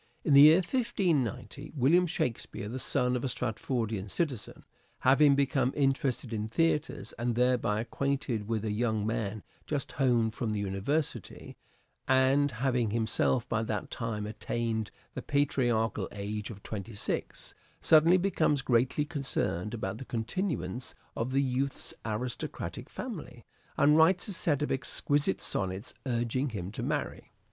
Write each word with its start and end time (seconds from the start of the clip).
In 0.23 0.33
the 0.33 0.41
year 0.41 0.55
1590, 0.61 1.73
William 1.75 2.07
Shakspere, 2.07 2.67
the 2.67 2.79
son 2.79 3.15
of 3.15 3.23
a 3.23 3.27
Stratford 3.27 3.93
citizen, 4.09 4.65
having 5.01 5.35
become 5.35 5.71
interested 5.75 6.33
in 6.33 6.47
theatres, 6.47 7.13
and 7.19 7.35
thereby 7.35 7.81
acquainted 7.81 8.47
with 8.47 8.65
a 8.65 8.71
young 8.71 9.05
man 9.05 9.43
just 9.67 9.91
home 9.91 10.31
from 10.31 10.53
the 10.53 10.59
university, 10.59 11.55
and 12.07 12.49
having 12.51 12.89
himself 12.89 13.47
by 13.47 13.61
that 13.61 13.91
time 13.91 14.25
attained 14.25 14.89
the 15.13 15.21
patriarchal 15.21 16.07
age 16.11 16.49
of 16.49 16.63
twenty 16.63 16.95
six, 16.95 17.53
suddenly 17.79 18.17
becomes 18.17 18.63
greatly 18.63 19.05
concerned 19.05 19.75
about 19.75 19.99
the 19.99 20.05
continuance 20.05 20.95
of 21.15 21.31
the 21.31 21.43
youth's 21.43 21.93
aristocratic 22.05 22.89
family, 22.89 23.45
and 23.77 23.97
writes 23.97 24.27
a 24.27 24.33
set 24.33 24.63
of 24.63 24.71
exquisite 24.71 25.43
sonnets 25.43 25.93
urging 26.07 26.49
him 26.49 26.71
to 26.71 26.81
marry. 26.81 27.31